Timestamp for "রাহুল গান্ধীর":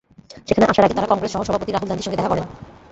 1.71-2.05